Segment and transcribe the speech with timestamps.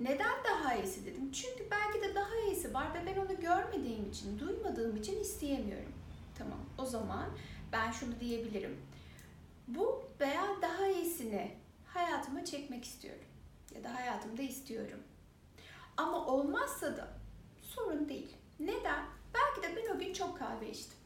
[0.00, 1.32] Neden daha iyisi dedim.
[1.32, 5.92] Çünkü belki de daha iyisi var ve ben onu görmediğim için, duymadığım için isteyemiyorum.
[6.38, 7.26] Tamam o zaman
[7.72, 8.76] ben şunu diyebilirim.
[9.68, 11.54] Bu veya daha iyisini
[11.86, 13.24] hayatıma çekmek istiyorum.
[13.74, 15.00] Ya da hayatımda istiyorum.
[15.96, 17.08] Ama olmazsa da
[17.62, 18.36] sorun değil.
[18.60, 19.04] Neden?
[19.34, 20.98] Belki de ben o gün çok kahve içtim.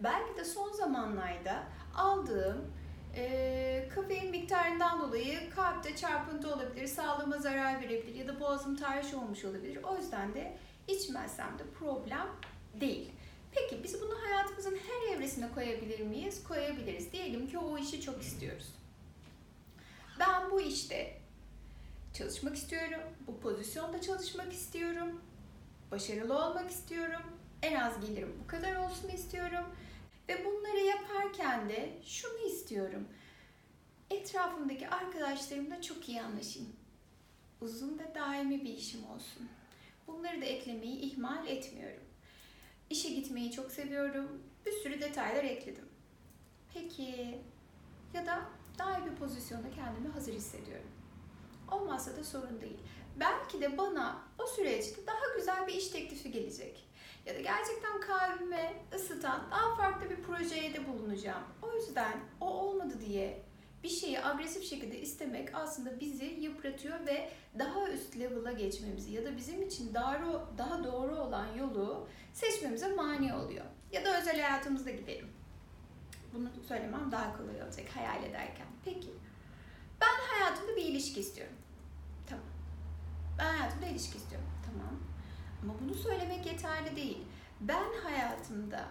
[0.00, 1.62] Belki de son zamanlarda
[1.96, 2.72] aldığım
[3.16, 9.44] e, kafein miktarından dolayı kalpte çarpıntı olabilir, sağlığıma zarar verebilir ya da boğazım tahriş olmuş
[9.44, 9.78] olabilir.
[9.82, 10.56] O yüzden de
[10.88, 12.26] içmezsem de problem
[12.80, 13.10] değil.
[13.52, 16.44] Peki biz bunu hayatımızın her evresine koyabilir miyiz?
[16.44, 17.12] Koyabiliriz.
[17.12, 18.66] Diyelim ki o işi çok istiyoruz.
[20.20, 21.16] Ben bu işte
[22.14, 23.00] çalışmak istiyorum.
[23.26, 25.20] Bu pozisyonda çalışmak istiyorum.
[25.90, 27.22] Başarılı olmak istiyorum.
[27.62, 29.64] En az gelirim bu kadar olsun istiyorum.
[30.28, 33.08] Ve bunları yaparken de şunu istiyorum.
[34.10, 36.76] Etrafımdaki arkadaşlarımla çok iyi anlaşayım.
[37.60, 39.48] Uzun ve daimi bir işim olsun.
[40.06, 42.02] Bunları da eklemeyi ihmal etmiyorum.
[42.90, 44.42] İşe gitmeyi çok seviyorum.
[44.66, 45.88] Bir sürü detaylar ekledim.
[46.74, 47.38] Peki
[48.14, 48.42] ya da
[48.78, 50.90] daha iyi bir pozisyonda kendimi hazır hissediyorum.
[51.72, 52.78] Olmazsa da sorun değil.
[53.20, 56.88] Belki de bana o süreçte daha güzel bir iş teklifi gelecek.
[57.26, 61.42] Ya da gerçekten kalbime ısıtan daha farklı bir projeye de bulunacağım.
[61.62, 63.42] O yüzden o olmadı diye
[63.82, 69.36] bir şeyi agresif şekilde istemek aslında bizi yıpratıyor ve daha üst level'a geçmemizi ya da
[69.36, 70.22] bizim için daha,
[70.58, 73.64] daha doğru olan yolu seçmemize mani oluyor.
[73.92, 75.28] Ya da özel hayatımızda gidelim.
[76.34, 78.66] Bunu söylemem daha kolay olacak hayal ederken.
[78.84, 79.08] Peki,
[80.00, 81.56] ben hayatımda bir ilişki istiyorum.
[82.26, 82.44] Tamam.
[83.38, 84.48] Ben hayatımda ilişki istiyorum.
[84.66, 85.15] Tamam.
[85.62, 87.18] Ama bunu söylemek yeterli değil.
[87.60, 88.84] Ben hayatımda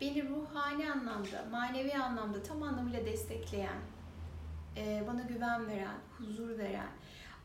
[0.00, 3.80] beni ruhani anlamda, manevi anlamda tam anlamıyla destekleyen,
[4.76, 6.90] e, bana güven veren, huzur veren,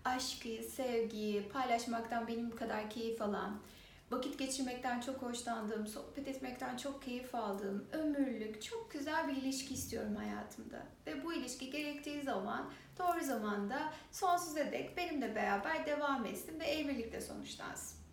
[0.06, 3.60] aşkı, sevgiyi paylaşmaktan benim kadar keyif alan,
[4.12, 10.16] vakit geçirmekten çok hoşlandığım, sohbet etmekten çok keyif aldığım, ömürlük, çok güzel bir ilişki istiyorum
[10.16, 10.84] hayatımda.
[11.08, 12.70] Ve bu ilişki gerektiği zaman,
[13.00, 18.07] doğru zamanda sonsuza dek benimle beraber devam etsin ve evlilikle sonuçlansın.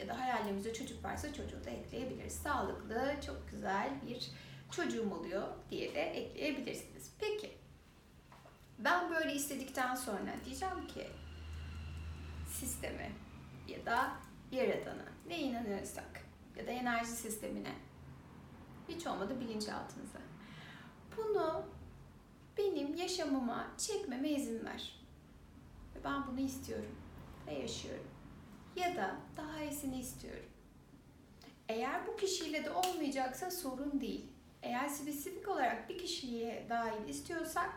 [0.00, 2.34] Ya da hayalimizde çocuk varsa çocuğu da ekleyebiliriz.
[2.34, 4.30] Sağlıklı, çok güzel bir
[4.70, 7.12] çocuğum oluyor diye de ekleyebilirsiniz.
[7.18, 7.52] Peki,
[8.78, 11.06] ben böyle istedikten sonra diyeceğim ki
[12.46, 13.10] sisteme
[13.68, 14.12] ya da
[14.52, 16.20] yaradana ne inanıyorsak
[16.56, 17.72] ya da enerji sistemine
[18.88, 20.18] hiç olmadı bilinçaltınıza.
[21.16, 21.64] Bunu
[22.58, 24.98] benim yaşamıma çekmeme izin ver.
[25.94, 26.94] Ve ben bunu istiyorum
[27.46, 28.06] ve yaşıyorum.
[28.76, 30.44] Ya da daha iyisini istiyorum.
[31.68, 34.26] Eğer bu kişiyle de olmayacaksa sorun değil.
[34.62, 37.70] Eğer spesifik olarak bir kişiliğe dahil istiyorsak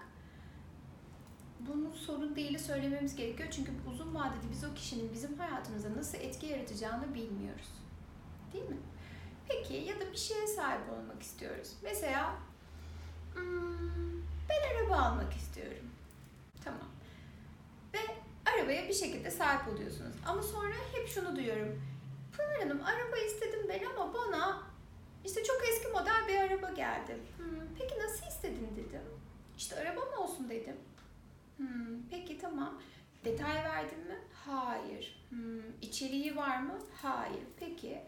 [1.60, 3.50] bunun sorun değil söylememiz gerekiyor.
[3.52, 7.70] Çünkü uzun vadede biz o kişinin bizim hayatımıza nasıl etki yaratacağını bilmiyoruz.
[8.54, 8.78] Değil mi?
[9.48, 11.72] Peki ya da bir şeye sahip olmak istiyoruz.
[11.84, 12.36] Mesela
[13.34, 15.90] hmm, ben araba almak istiyorum.
[16.64, 16.95] Tamam.
[18.66, 20.16] Arabaya bir şekilde sahip oluyorsunuz.
[20.26, 21.81] Ama sonra hep şunu duyuyorum.
[22.38, 24.64] Pınar Hanım araba istedim ben ama bana
[25.26, 27.18] işte çok eski model bir araba geldi.
[27.38, 29.02] Hmm, peki nasıl istedin dedim.
[29.58, 30.76] İşte araba mı olsun dedim.
[31.58, 32.81] Hmm, peki tamam.
[33.26, 34.18] Detay verdin mi?
[34.46, 35.26] Hayır.
[35.30, 36.80] Hmm, içeriği var mı?
[37.02, 37.44] Hayır.
[37.59, 38.02] Peki.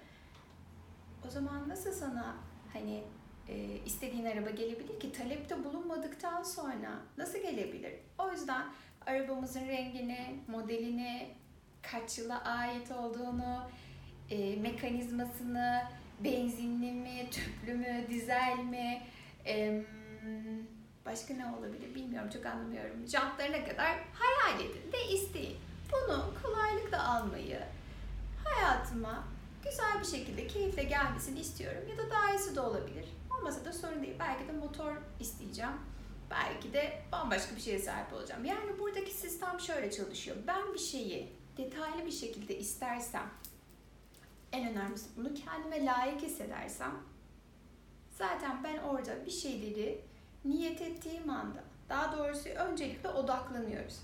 [1.28, 2.36] O zaman nasıl sana
[2.74, 3.04] hani
[3.48, 7.94] e, istediğin araba gelebilir ki talepte bulunmadıktan sonra nasıl gelebilir?
[8.18, 8.66] O yüzden
[9.08, 11.28] arabamızın rengini, modelini,
[11.82, 13.64] kaç yıla ait olduğunu,
[14.30, 15.82] e, mekanizmasını,
[16.24, 19.02] benzinli mi, tüplü mü, dizel mi,
[19.46, 19.84] e,
[21.08, 23.08] Başka ne olabilir bilmiyorum çok anlamıyorum.
[23.08, 25.58] Jantlarına kadar hayal edin ve isteyin.
[25.92, 27.60] Bunu kolaylıkla almayı
[28.44, 29.24] hayatıma
[29.64, 31.82] güzel bir şekilde keyifle gelmesini istiyorum.
[31.90, 33.06] Ya da daha iyisi de olabilir.
[33.38, 34.16] Olmasa da sorun değil.
[34.20, 35.72] Belki de motor isteyeceğim.
[36.32, 38.46] Belki de bambaşka bir şeye sahip olacağım.
[38.46, 40.38] Yani buradaki sistem şöyle çalışıyor.
[40.48, 43.30] Ben bir şeyi detaylı bir şekilde istersem,
[44.52, 46.96] en önemlisi bunu kendime layık hissedersem,
[48.10, 50.02] zaten ben orada bir şeyleri
[50.46, 54.00] niyet ettiğim anda, daha doğrusu öncelikle odaklanıyoruz.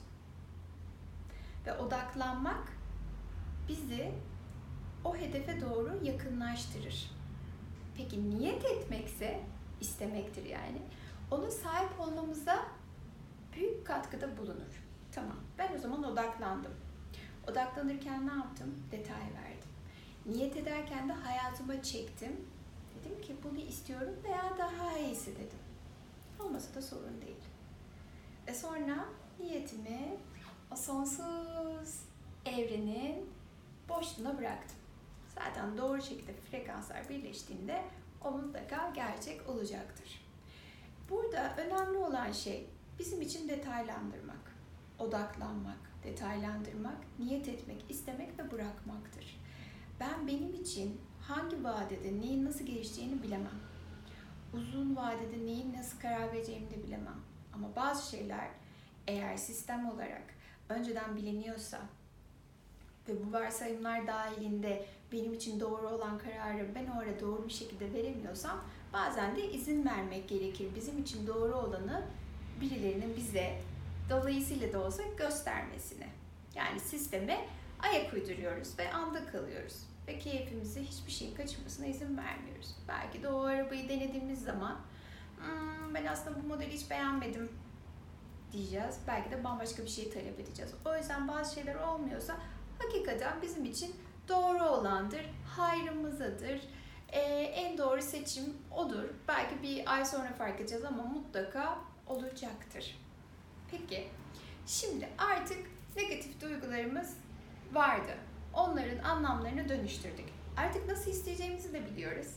[1.65, 2.73] Ve odaklanmak
[3.69, 4.11] bizi
[5.05, 7.11] o hedefe doğru yakınlaştırır.
[7.97, 9.39] Peki niyet etmekse
[9.81, 10.81] istemektir yani.
[11.33, 12.65] Ona sahip olmamıza
[13.53, 14.83] büyük katkıda bulunur.
[15.12, 15.38] Tamam.
[15.57, 16.74] Ben o zaman odaklandım.
[17.51, 18.83] Odaklanırken ne yaptım?
[18.91, 19.69] Detay verdim.
[20.25, 22.47] Niyet ederken de hayatıma çektim.
[22.95, 25.59] Dedim ki bunu istiyorum veya daha iyisi dedim.
[26.39, 27.44] Olmasa da sorun değil.
[28.47, 29.06] Ve sonra
[29.39, 30.18] niyetimi
[30.71, 32.03] o sonsuz
[32.45, 33.29] evrenin
[33.89, 34.77] boşluğuna bıraktım.
[35.36, 37.83] Zaten doğru şekilde frekanslar birleştiğinde
[38.24, 40.22] o mutlaka gerçek olacaktır.
[41.09, 42.69] Burada önemli olan şey
[43.00, 44.55] bizim için detaylandırmak,
[45.00, 49.41] odaklanmak, detaylandırmak, niyet etmek, istemek ve bırakmaktır.
[50.00, 53.59] Ben benim için hangi vadede neyin nasıl gelişeceğini bilemem.
[54.53, 57.19] Uzun vadede neyin nasıl karar vereceğimi de bilemem.
[57.53, 58.50] Ama bazı şeyler
[59.07, 60.23] eğer sistem olarak
[60.69, 61.79] önceden biliniyorsa
[63.07, 68.61] ve bu varsayımlar dahilinde benim için doğru olan kararı ben orada doğru bir şekilde veremiyorsam
[68.93, 70.67] bazen de izin vermek gerekir.
[70.75, 72.03] Bizim için doğru olanı
[72.61, 73.59] birilerinin bize
[74.09, 76.07] dolayısıyla da olsa göstermesini.
[76.55, 77.45] Yani sisteme
[77.79, 79.75] ayak uyduruyoruz ve anda kalıyoruz.
[80.07, 82.75] Ve keyfimizi hiçbir şeyin kaçırmasına izin vermiyoruz.
[82.87, 84.79] Belki de o arabayı denediğimiz zaman
[85.37, 87.51] hmm, ben aslında bu modeli hiç beğenmedim
[88.51, 88.97] diyeceğiz.
[89.07, 90.73] Belki de bambaşka bir şey talep edeceğiz.
[90.85, 92.37] O yüzden bazı şeyler olmuyorsa
[92.79, 93.95] hakikaten bizim için
[94.29, 95.25] doğru olandır,
[95.57, 96.61] hayrımızadır.
[97.13, 97.19] Ee,
[97.56, 99.04] en doğru seçim odur.
[99.27, 103.00] Belki bir ay sonra fark edeceğiz ama mutlaka olacaktır.
[103.71, 104.07] Peki,
[104.68, 105.57] şimdi artık
[105.95, 107.18] negatif duygularımız
[107.74, 108.18] vardı.
[108.54, 110.25] Onların anlamlarını dönüştürdük.
[110.57, 112.27] Artık nasıl isteyeceğimizi de biliyoruz.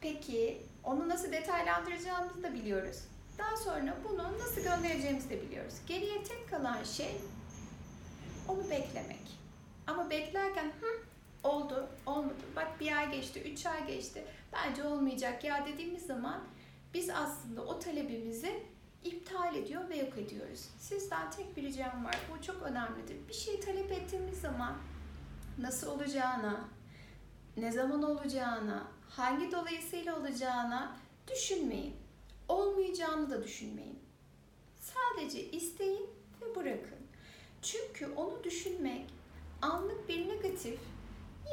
[0.00, 2.96] Peki, onu nasıl detaylandıracağımızı da biliyoruz.
[3.38, 5.74] Daha sonra bunu nasıl göndereceğimizi de biliyoruz.
[5.86, 7.20] Geriye tek kalan şey
[8.48, 9.38] onu beklemek.
[9.86, 11.15] Ama beklerken hı
[12.86, 14.24] bir ay geçti, üç ay geçti.
[14.52, 16.44] Bence olmayacak ya dediğimiz zaman
[16.94, 18.62] biz aslında o talebimizi
[19.04, 20.68] iptal ediyor ve yok ediyoruz.
[20.78, 22.16] Sizden tek bir ricam var.
[22.30, 23.28] Bu çok önemlidir.
[23.28, 24.76] Bir şey talep ettiğimiz zaman
[25.58, 26.68] nasıl olacağına,
[27.56, 30.96] ne zaman olacağına, hangi dolayısıyla olacağına
[31.30, 31.96] düşünmeyin.
[32.48, 33.98] Olmayacağını da düşünmeyin.
[34.80, 36.10] Sadece isteyin
[36.42, 37.06] ve bırakın.
[37.62, 39.06] Çünkü onu düşünmek
[39.62, 40.80] anlık bir negatif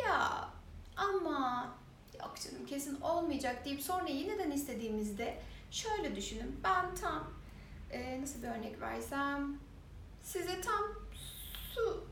[0.06, 0.53] ya
[0.98, 1.74] ama
[2.20, 5.38] yok canım kesin olmayacak deyip sonra yeniden istediğimizde
[5.72, 6.60] şöyle düşünün.
[6.64, 7.32] Ben tam
[7.92, 9.58] e, nasıl bir örnek versem
[10.22, 10.84] size tam
[11.74, 12.08] su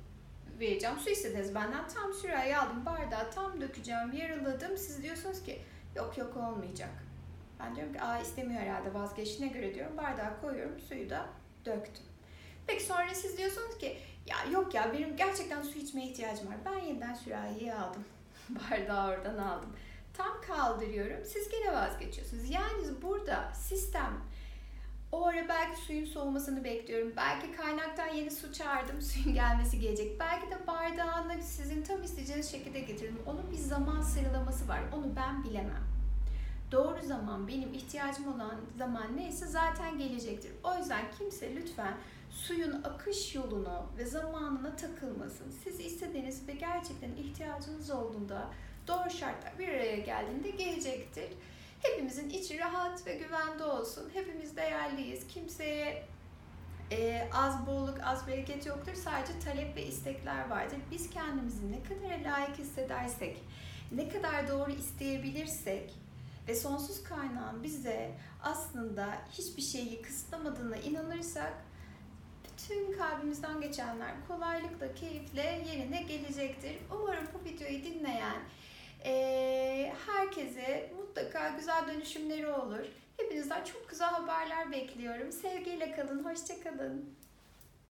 [0.59, 0.99] vereceğim.
[0.99, 1.87] Su istediniz benden.
[1.87, 4.77] Tam sürahi aldım bardağı tam dökeceğim yarıladım.
[4.77, 5.61] Siz diyorsunuz ki
[5.95, 6.89] yok yok olmayacak.
[7.59, 9.97] Ben diyorum ki aa istemiyor herhalde vazgeçtiğine göre diyorum.
[9.97, 11.29] Bardağı koyuyorum suyu da
[11.65, 12.05] döktüm.
[12.67, 16.55] Peki sonra siz diyorsunuz ki ya yok ya benim gerçekten su içmeye ihtiyacım var.
[16.65, 18.03] Ben yeniden sürahiyi aldım.
[18.71, 19.69] Bardağı oradan aldım.
[20.13, 21.25] Tam kaldırıyorum.
[21.25, 22.49] Siz gene vazgeçiyorsunuz.
[22.49, 24.21] Yani burada sistem
[25.11, 27.13] o ara belki suyun soğumasını bekliyorum.
[27.17, 29.01] Belki kaynaktan yeni su çağırdım.
[29.11, 30.19] Suyun gelmesi gelecek.
[30.19, 33.19] Belki de bardağını sizin tam isteyeceğiniz şekilde getirdim.
[33.25, 34.81] Onun bir zaman sıralaması var.
[34.93, 35.90] Onu ben bilemem.
[36.71, 40.51] Doğru zaman benim ihtiyacım olan zaman neyse zaten gelecektir.
[40.63, 41.93] O yüzden kimse lütfen
[42.29, 45.51] suyun akış yolunu ve zamanına takılmasın.
[45.63, 48.49] Siz istediğiniz ve gerçekten ihtiyacınız olduğunda
[48.87, 51.29] doğru şartlar bir araya geldiğinde gelecektir.
[51.81, 54.09] Hepimizin içi rahat ve güvende olsun.
[54.13, 55.27] Hepimiz değerliyiz.
[55.27, 56.03] Kimseye
[56.91, 58.93] e, az bolluk, az bereket yoktur.
[58.95, 60.77] Sadece talep ve istekler vardır.
[60.91, 63.37] Biz kendimizi ne kadar layık hissedersek,
[63.91, 65.93] ne kadar doğru isteyebilirsek
[66.47, 68.11] ve sonsuz kaynağın bize
[68.43, 71.53] aslında hiçbir şeyi kısıtlamadığına inanırsak
[72.43, 76.77] bütün kalbimizden geçenler kolaylıkla, keyifle yerine gelecektir.
[76.91, 78.41] Umarım bu videoyu dinleyen
[79.05, 82.85] e, herkese mutlaka güzel dönüşümleri olur.
[83.17, 85.31] Hepinizden çok güzel haberler bekliyorum.
[85.31, 87.20] Sevgiyle kalın, hoşçakalın.